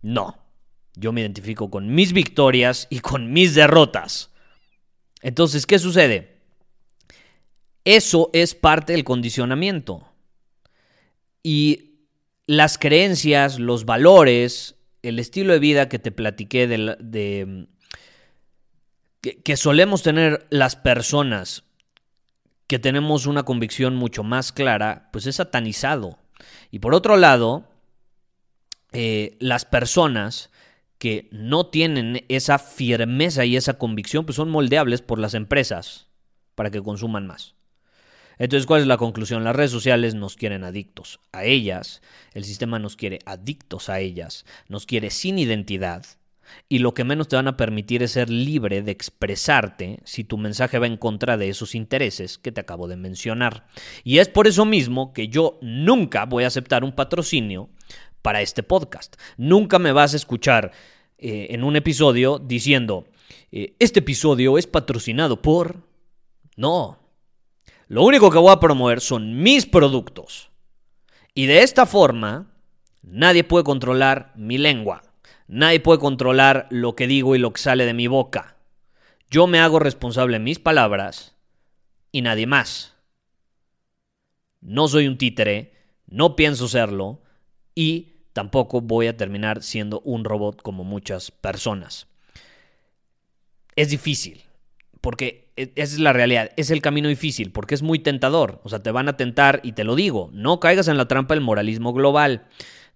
no. 0.00 0.38
Yo 0.96 1.12
me 1.12 1.20
identifico 1.20 1.70
con 1.70 1.94
mis 1.94 2.12
victorias 2.12 2.86
y 2.88 3.00
con 3.00 3.32
mis 3.32 3.54
derrotas. 3.54 4.30
Entonces, 5.20 5.66
¿qué 5.66 5.78
sucede? 5.78 6.38
Eso 7.84 8.30
es 8.32 8.54
parte 8.54 8.92
del 8.92 9.04
condicionamiento. 9.04 10.06
Y 11.42 11.94
las 12.46 12.78
creencias, 12.78 13.58
los 13.58 13.84
valores, 13.84 14.73
el 15.04 15.18
estilo 15.18 15.52
de 15.52 15.58
vida 15.58 15.88
que 15.88 15.98
te 15.98 16.10
platiqué 16.10 16.66
de, 16.66 17.66
que, 19.20 19.56
solemos 19.56 20.02
tener 20.02 20.46
las 20.50 20.76
personas 20.76 21.64
que 22.66 22.78
tenemos 22.78 23.26
una 23.26 23.42
convicción 23.42 23.94
mucho 23.96 24.24
más 24.24 24.50
clara, 24.52 25.10
pues 25.12 25.26
es 25.26 25.36
satanizado. 25.36 26.18
Y 26.70 26.78
por 26.78 26.94
otro 26.94 27.16
lado, 27.16 27.68
eh, 28.92 29.36
las 29.40 29.66
personas 29.66 30.50
que 30.98 31.28
no 31.30 31.66
tienen 31.66 32.24
esa 32.28 32.58
firmeza 32.58 33.44
y 33.44 33.56
esa 33.56 33.74
convicción, 33.74 34.24
pues 34.24 34.36
son 34.36 34.48
moldeables 34.48 35.02
por 35.02 35.18
las 35.18 35.34
empresas 35.34 36.08
para 36.54 36.70
que 36.70 36.82
consuman 36.82 37.26
más. 37.26 37.54
Entonces, 38.38 38.66
¿cuál 38.66 38.82
es 38.82 38.86
la 38.86 38.96
conclusión? 38.96 39.44
Las 39.44 39.56
redes 39.56 39.70
sociales 39.70 40.14
nos 40.14 40.36
quieren 40.36 40.64
adictos 40.64 41.20
a 41.32 41.44
ellas, 41.44 42.02
el 42.32 42.44
sistema 42.44 42.78
nos 42.78 42.96
quiere 42.96 43.18
adictos 43.26 43.88
a 43.88 44.00
ellas, 44.00 44.44
nos 44.68 44.86
quiere 44.86 45.10
sin 45.10 45.38
identidad 45.38 46.04
y 46.68 46.78
lo 46.78 46.94
que 46.94 47.04
menos 47.04 47.28
te 47.28 47.36
van 47.36 47.48
a 47.48 47.56
permitir 47.56 48.02
es 48.02 48.12
ser 48.12 48.30
libre 48.30 48.82
de 48.82 48.92
expresarte 48.92 50.00
si 50.04 50.24
tu 50.24 50.38
mensaje 50.38 50.78
va 50.78 50.86
en 50.86 50.96
contra 50.96 51.36
de 51.36 51.48
esos 51.48 51.74
intereses 51.74 52.38
que 52.38 52.52
te 52.52 52.60
acabo 52.60 52.88
de 52.88 52.96
mencionar. 52.96 53.66
Y 54.02 54.18
es 54.18 54.28
por 54.28 54.46
eso 54.46 54.64
mismo 54.64 55.12
que 55.12 55.28
yo 55.28 55.58
nunca 55.62 56.26
voy 56.26 56.44
a 56.44 56.48
aceptar 56.48 56.84
un 56.84 56.92
patrocinio 56.92 57.70
para 58.22 58.40
este 58.40 58.62
podcast. 58.62 59.16
Nunca 59.36 59.78
me 59.78 59.92
vas 59.92 60.14
a 60.14 60.16
escuchar 60.16 60.72
eh, 61.18 61.48
en 61.50 61.64
un 61.64 61.76
episodio 61.76 62.38
diciendo, 62.38 63.06
eh, 63.52 63.74
este 63.78 64.00
episodio 64.00 64.58
es 64.58 64.66
patrocinado 64.66 65.42
por... 65.42 65.82
No, 66.56 67.03
lo 67.88 68.02
único 68.02 68.30
que 68.30 68.38
voy 68.38 68.52
a 68.52 68.60
promover 68.60 69.00
son 69.00 69.42
mis 69.42 69.66
productos. 69.66 70.50
Y 71.34 71.46
de 71.46 71.62
esta 71.62 71.86
forma, 71.86 72.50
nadie 73.02 73.44
puede 73.44 73.64
controlar 73.64 74.32
mi 74.36 74.58
lengua. 74.58 75.02
Nadie 75.46 75.80
puede 75.80 75.98
controlar 75.98 76.66
lo 76.70 76.96
que 76.96 77.06
digo 77.06 77.36
y 77.36 77.38
lo 77.38 77.52
que 77.52 77.60
sale 77.60 77.84
de 77.84 77.94
mi 77.94 78.06
boca. 78.06 78.56
Yo 79.30 79.46
me 79.46 79.58
hago 79.58 79.78
responsable 79.78 80.38
de 80.38 80.44
mis 80.44 80.58
palabras 80.58 81.34
y 82.12 82.22
nadie 82.22 82.46
más. 82.46 82.94
No 84.60 84.88
soy 84.88 85.06
un 85.06 85.18
títere, 85.18 85.74
no 86.06 86.36
pienso 86.36 86.68
serlo 86.68 87.20
y 87.74 88.14
tampoco 88.32 88.80
voy 88.80 89.08
a 89.08 89.16
terminar 89.16 89.62
siendo 89.62 90.00
un 90.00 90.24
robot 90.24 90.62
como 90.62 90.84
muchas 90.84 91.30
personas. 91.30 92.06
Es 93.76 93.90
difícil, 93.90 94.44
porque 95.04 95.50
e, 95.56 95.70
esa 95.74 95.96
es 95.96 96.00
la 96.00 96.14
realidad, 96.14 96.52
es 96.56 96.70
el 96.70 96.80
camino 96.80 97.10
difícil, 97.10 97.52
porque 97.52 97.74
es 97.74 97.82
muy 97.82 97.98
tentador, 97.98 98.62
o 98.64 98.70
sea, 98.70 98.82
te 98.82 98.90
van 98.90 99.06
a 99.06 99.18
tentar 99.18 99.60
y 99.62 99.72
te 99.72 99.84
lo 99.84 99.96
digo, 99.96 100.30
no 100.32 100.60
caigas 100.60 100.88
en 100.88 100.96
la 100.96 101.08
trampa 101.08 101.34
del 101.34 101.44
moralismo 101.44 101.92
global, 101.92 102.46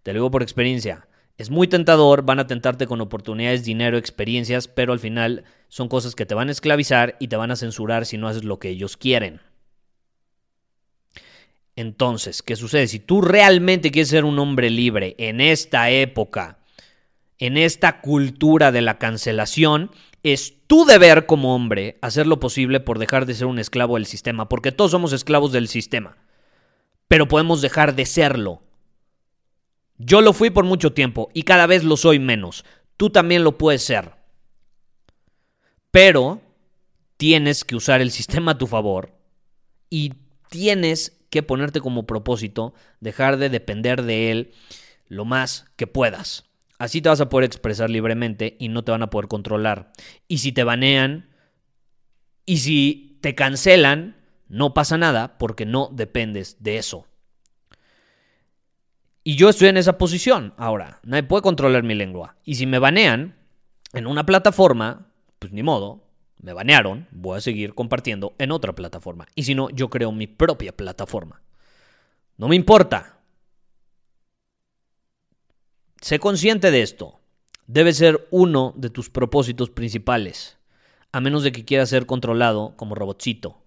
te 0.02 0.14
lo 0.14 0.20
digo 0.20 0.30
por 0.30 0.42
experiencia, 0.42 1.06
es 1.36 1.50
muy 1.50 1.68
tentador, 1.68 2.22
van 2.22 2.38
a 2.38 2.46
tentarte 2.46 2.86
con 2.86 3.02
oportunidades, 3.02 3.62
dinero, 3.62 3.98
experiencias, 3.98 4.68
pero 4.68 4.94
al 4.94 5.00
final 5.00 5.44
son 5.68 5.88
cosas 5.88 6.14
que 6.14 6.24
te 6.24 6.34
van 6.34 6.48
a 6.48 6.52
esclavizar 6.52 7.14
y 7.20 7.28
te 7.28 7.36
van 7.36 7.50
a 7.50 7.56
censurar 7.56 8.06
si 8.06 8.16
no 8.16 8.26
haces 8.26 8.42
lo 8.42 8.58
que 8.58 8.70
ellos 8.70 8.96
quieren. 8.96 9.42
Entonces, 11.76 12.42
¿qué 12.42 12.56
sucede? 12.56 12.86
Si 12.86 13.00
tú 13.00 13.20
realmente 13.20 13.90
quieres 13.90 14.08
ser 14.08 14.24
un 14.24 14.38
hombre 14.38 14.70
libre 14.70 15.14
en 15.18 15.42
esta 15.42 15.90
época, 15.90 16.58
en 17.38 17.58
esta 17.58 18.00
cultura 18.00 18.72
de 18.72 18.80
la 18.80 18.96
cancelación, 18.98 19.90
es 20.22 20.66
tu 20.66 20.84
deber 20.84 21.26
como 21.26 21.54
hombre 21.54 21.98
hacer 22.02 22.26
lo 22.26 22.40
posible 22.40 22.80
por 22.80 22.98
dejar 22.98 23.26
de 23.26 23.34
ser 23.34 23.46
un 23.46 23.58
esclavo 23.58 23.94
del 23.94 24.06
sistema, 24.06 24.48
porque 24.48 24.72
todos 24.72 24.90
somos 24.90 25.12
esclavos 25.12 25.52
del 25.52 25.68
sistema, 25.68 26.16
pero 27.06 27.28
podemos 27.28 27.60
dejar 27.60 27.94
de 27.94 28.06
serlo. 28.06 28.62
Yo 29.96 30.20
lo 30.20 30.32
fui 30.32 30.50
por 30.50 30.64
mucho 30.64 30.92
tiempo 30.92 31.28
y 31.34 31.42
cada 31.42 31.66
vez 31.66 31.84
lo 31.84 31.96
soy 31.96 32.18
menos. 32.18 32.64
Tú 32.96 33.10
también 33.10 33.44
lo 33.44 33.58
puedes 33.58 33.82
ser. 33.82 34.12
Pero 35.90 36.40
tienes 37.16 37.64
que 37.64 37.76
usar 37.76 38.00
el 38.00 38.10
sistema 38.10 38.52
a 38.52 38.58
tu 38.58 38.66
favor 38.66 39.18
y 39.90 40.14
tienes 40.50 41.18
que 41.30 41.42
ponerte 41.42 41.80
como 41.80 42.06
propósito 42.06 42.74
dejar 43.00 43.36
de 43.36 43.48
depender 43.48 44.02
de 44.02 44.30
él 44.30 44.52
lo 45.08 45.24
más 45.24 45.66
que 45.76 45.86
puedas. 45.86 46.47
Así 46.78 47.02
te 47.02 47.08
vas 47.08 47.20
a 47.20 47.28
poder 47.28 47.44
expresar 47.44 47.90
libremente 47.90 48.56
y 48.58 48.68
no 48.68 48.84
te 48.84 48.92
van 48.92 49.02
a 49.02 49.10
poder 49.10 49.28
controlar. 49.28 49.92
Y 50.28 50.38
si 50.38 50.52
te 50.52 50.64
banean 50.64 51.28
y 52.46 52.58
si 52.58 53.18
te 53.20 53.34
cancelan, 53.34 54.16
no 54.48 54.74
pasa 54.74 54.96
nada 54.96 55.38
porque 55.38 55.66
no 55.66 55.90
dependes 55.92 56.62
de 56.62 56.78
eso. 56.78 57.06
Y 59.24 59.34
yo 59.36 59.50
estoy 59.50 59.68
en 59.68 59.76
esa 59.76 59.98
posición 59.98 60.54
ahora. 60.56 61.00
Nadie 61.02 61.24
puede 61.24 61.42
controlar 61.42 61.82
mi 61.82 61.94
lengua. 61.94 62.36
Y 62.44 62.54
si 62.54 62.66
me 62.66 62.78
banean 62.78 63.36
en 63.92 64.06
una 64.06 64.24
plataforma, 64.24 65.08
pues 65.38 65.52
ni 65.52 65.62
modo, 65.62 66.08
me 66.40 66.52
banearon, 66.52 67.08
voy 67.10 67.36
a 67.36 67.40
seguir 67.40 67.74
compartiendo 67.74 68.34
en 68.38 68.52
otra 68.52 68.74
plataforma. 68.74 69.26
Y 69.34 69.42
si 69.42 69.54
no, 69.54 69.68
yo 69.70 69.90
creo 69.90 70.12
mi 70.12 70.26
propia 70.26 70.74
plataforma. 70.74 71.42
No 72.36 72.48
me 72.48 72.56
importa. 72.56 73.17
Sé 76.00 76.20
consciente 76.20 76.70
de 76.70 76.82
esto. 76.82 77.20
Debe 77.66 77.92
ser 77.92 78.28
uno 78.30 78.72
de 78.76 78.88
tus 78.88 79.10
propósitos 79.10 79.70
principales, 79.70 80.58
a 81.12 81.20
menos 81.20 81.42
de 81.42 81.52
que 81.52 81.64
quieras 81.64 81.88
ser 81.88 82.06
controlado 82.06 82.74
como 82.76 82.94
robotcito. 82.94 83.58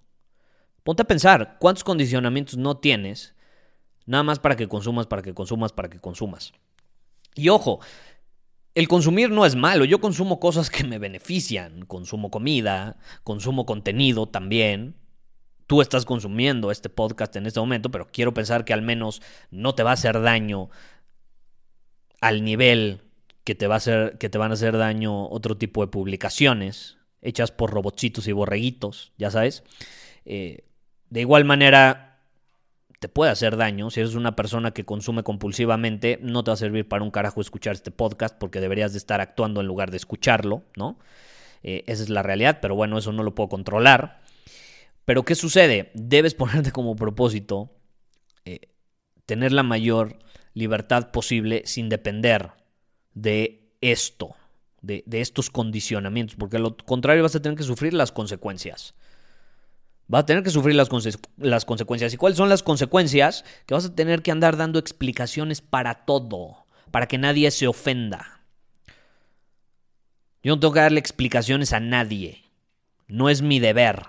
Ponte 0.84 1.04
a 1.04 1.08
pensar 1.08 1.58
cuántos 1.60 1.84
condicionamientos 1.84 2.58
no 2.58 2.78
tienes, 2.78 3.36
nada 4.06 4.24
más 4.24 4.40
para 4.40 4.56
que 4.56 4.68
consumas, 4.68 5.08
para 5.08 5.22
que 5.22 5.34
consumas, 5.34 5.74
para 5.74 5.90
que 5.90 6.00
consumas. 6.00 6.54
Y 7.36 7.50
ojo, 7.50 7.80
el 8.74 8.88
consumir 8.88 9.30
no 9.30 9.46
es 9.46 9.56
malo, 9.56 9.86
yo 9.86 10.00
consumo 10.00 10.40
cosas 10.40 10.70
que 10.70 10.86
me 10.86 10.98
benefician, 10.98 11.86
consumo 11.86 12.32
comida, 12.32 12.98
consumo 13.24 13.66
contenido 13.66 14.28
también. 14.28 14.96
Tú 15.68 15.82
estás 15.82 16.06
consumiendo 16.06 16.72
este 16.72 16.90
podcast 16.90 17.36
en 17.36 17.46
este 17.46 17.60
momento, 17.60 17.92
pero 17.92 18.08
quiero 18.12 18.34
pensar 18.34 18.66
que 18.66 18.74
al 18.74 18.82
menos 18.82 19.22
no 19.52 19.76
te 19.76 19.84
va 19.84 19.92
a 19.92 19.94
hacer 19.94 20.22
daño 20.22 20.70
al 22.22 22.44
nivel 22.44 23.02
que 23.44 23.56
te, 23.56 23.68
va 23.68 23.76
a 23.76 23.78
hacer, 23.78 24.18
que 24.18 24.30
te 24.30 24.38
van 24.38 24.52
a 24.52 24.54
hacer 24.54 24.78
daño 24.78 25.28
otro 25.28 25.58
tipo 25.58 25.82
de 25.82 25.92
publicaciones 25.92 26.98
hechas 27.22 27.52
por 27.52 27.72
robotcitos 27.72 28.28
y 28.28 28.32
borreguitos, 28.32 29.12
ya 29.18 29.30
sabes. 29.30 29.64
Eh, 30.26 30.66
de 31.10 31.22
igual 31.22 31.46
manera, 31.46 32.20
te 33.00 33.10
puede 33.10 33.32
hacer 33.32 33.58
daño. 33.58 33.90
Si 33.90 34.00
eres 34.00 34.16
una 34.16 34.36
persona 34.36 34.72
que 34.72 34.86
consume 34.86 35.24
compulsivamente, 35.24 36.20
no 36.22 36.44
te 36.44 36.52
va 36.52 36.54
a 36.54 36.58
servir 36.58 36.88
para 36.88 37.04
un 37.04 37.12
carajo 37.12 37.42
escuchar 37.42 37.74
este 37.74 37.92
podcast 37.92 38.38
porque 38.38 38.62
deberías 38.62 38.92
de 38.94 38.98
estar 38.98 39.22
actuando 39.22 39.62
en 39.62 39.68
lugar 39.68 39.92
de 39.92 39.98
escucharlo, 39.98 40.64
¿no? 40.76 40.98
Eh, 41.64 41.84
esa 41.88 42.04
es 42.04 42.10
la 42.10 42.24
realidad, 42.24 42.60
pero 42.62 42.76
bueno, 42.76 42.98
eso 42.98 43.12
no 43.12 43.24
lo 43.24 43.36
puedo 43.36 43.50
controlar. 43.50 44.22
Pero 45.06 45.24
¿qué 45.26 45.36
sucede? 45.36 45.92
Debes 45.94 46.34
ponerte 46.36 46.72
como 46.72 46.96
propósito 46.96 47.72
eh, 48.46 48.70
tener 49.26 49.52
la 49.52 49.64
mayor 49.64 50.18
libertad 50.54 51.12
posible 51.12 51.64
sin 51.66 51.90
depender 51.90 52.52
de 53.14 53.74
esto, 53.82 54.36
de, 54.82 55.04
de 55.06 55.22
estos 55.22 55.50
condicionamientos, 55.50 56.36
porque 56.36 56.60
lo 56.60 56.76
contrario 56.78 57.24
vas 57.24 57.36
a 57.36 57.42
tener 57.42 57.58
que 57.58 57.64
sufrir 57.64 57.94
las 57.94 58.12
consecuencias 58.12 58.94
vas 60.12 60.24
a 60.24 60.26
tener 60.26 60.44
que 60.44 60.50
sufrir 60.50 60.76
las, 60.76 60.90
las, 61.38 61.64
consecuencias. 61.64 62.14
¿Y 62.14 62.18
cuáles 62.18 62.38
son 62.38 62.50
las 62.50 62.64
consecuencias? 62.64 63.46
Que 63.66 63.74
vas 63.74 63.86
a 63.86 63.96
tener 63.96 64.22
que 64.22 64.32
andar 64.32 64.58
dando 64.58 64.78
explicaciones 64.78 65.62
para 65.62 66.04
todo, 66.04 66.66
para 66.92 67.08
que 67.08 67.18
nadie 67.18 67.50
se 67.50 67.66
ofenda. 67.66 68.42
Yo 70.44 70.54
no 70.54 70.60
tengo 70.60 70.74
que 70.74 70.82
darle 70.82 71.00
explicaciones 71.00 71.72
a 71.72 71.80
nadie. 71.80 72.44
No 73.08 73.30
es 73.30 73.42
mi 73.42 73.62
deber. 73.62 74.08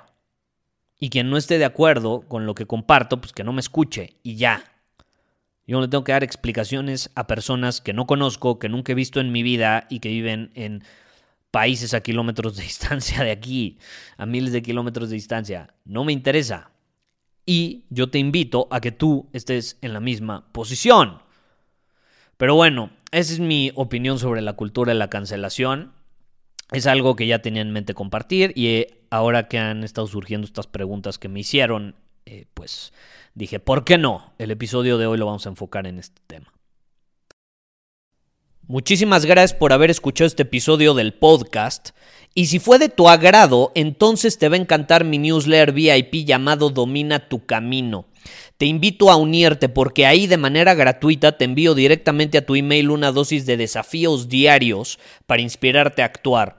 Y 0.99 1.09
quien 1.11 1.31
no 1.31 1.37
esté 1.37 1.59
de 1.59 1.67
acuerdo 1.67 2.23
con 2.23 2.47
lo 2.47 2.57
que 2.57 2.67
comparto, 2.67 3.21
pues 3.21 3.33
que 3.33 3.45
no 3.45 3.53
me 3.53 3.61
escuche 3.61 4.17
y 4.25 4.35
ya. 4.35 4.72
Yo 5.67 5.79
no 5.79 5.89
tengo 5.89 6.05
que 6.05 6.13
dar 6.13 6.25
explicaciones 6.25 7.11
a 7.15 7.27
personas 7.27 7.81
que 7.81 7.93
no 7.93 8.07
conozco, 8.07 8.59
que 8.59 8.69
nunca 8.69 8.93
he 8.93 8.95
visto 8.97 9.21
en 9.21 9.31
mi 9.31 9.43
vida 9.43 9.87
y 9.89 10.01
que 10.01 10.09
viven 10.09 10.51
en 10.55 10.83
países 11.51 11.95
a 11.95 12.01
kilómetros 12.01 12.57
de 12.57 12.63
distancia 12.65 13.23
de 13.23 13.31
aquí, 13.31 13.79
a 14.17 14.27
miles 14.27 14.53
de 14.53 14.63
kilómetros 14.63 15.11
de 15.11 15.15
distancia. 15.15 15.75
No 15.85 16.05
me 16.05 16.13
interesa. 16.13 16.73
Y 17.47 17.85
yo 17.91 18.09
te 18.11 18.19
invito 18.19 18.69
a 18.71 18.81
que 18.81 18.93
tú 18.93 19.29
estés 19.33 19.79
en 19.83 19.93
la 19.93 20.01
misma 20.01 20.53
posición. 20.53 21.21
Pero 22.37 22.55
bueno, 22.55 22.91
esa 23.13 23.33
es 23.33 23.41
mi 23.41 23.73
opinión 23.75 24.19
sobre 24.19 24.43
la 24.43 24.55
cultura 24.55 24.93
de 24.93 24.99
la 24.99 25.11
cancelación. 25.11 25.93
Es 26.73 26.87
algo 26.87 27.15
que 27.15 27.27
ya 27.27 27.41
tenía 27.41 27.63
en 27.63 27.71
mente 27.71 27.95
compartir 27.95 28.53
y 28.57 28.67
eh, 28.69 29.05
ahora 29.11 29.49
que 29.49 29.59
han 29.59 29.85
estado 29.85 30.07
surgiendo 30.07 30.47
estas 30.47 30.67
preguntas 30.67 31.19
que 31.19 31.29
me 31.29 31.41
hicieron, 31.41 31.95
eh, 32.27 32.47
pues 32.55 32.93
dije, 33.35 33.61
¿por 33.61 33.85
qué 33.85 33.99
no? 33.99 34.33
El 34.39 34.51
episodio 34.51 34.99
de 34.99 35.07
hoy 35.07 35.19
lo 35.19 35.27
vamos 35.27 35.47
a 35.47 35.51
enfocar 35.51 35.87
en 35.87 35.99
este 35.99 36.21
tema. 36.27 36.53
Muchísimas 38.69 39.27
gracias 39.27 39.59
por 39.59 39.73
haber 39.73 39.91
escuchado 39.91 40.27
este 40.27 40.45
episodio 40.45 40.95
del 40.95 41.15
podcast. 41.15 41.91
Y 42.33 42.47
si 42.47 42.59
fue 42.61 42.79
de 42.79 42.89
tu 42.89 43.09
agrado, 43.09 43.73
entonces 43.75 44.39
te 44.39 44.49
va 44.49 44.55
a 44.55 44.61
encantar 44.61 45.05
mi 45.05 45.19
newsletter 45.19 45.73
VIP 45.73 46.25
llamado 46.25 46.71
Domina 46.71 47.29
tu 47.29 47.45
Camino. 47.45 48.07
Te 48.57 48.67
invito 48.67 49.11
a 49.11 49.17
unirte 49.17 49.69
porque 49.69 50.07
ahí 50.07 50.29
de 50.29 50.37
manera 50.37 50.75
gratuita 50.75 51.37
te 51.37 51.45
envío 51.45 51.75
directamente 51.75 52.39
a 52.39 52.47
tu 52.47 52.55
email 52.55 52.91
una 52.91 53.11
dosis 53.11 53.47
de 53.47 53.57
desafíos 53.57 54.29
diarios 54.29 55.01
para 55.27 55.43
inspirarte 55.43 56.03
a 56.03 56.07
actuar. 56.07 56.59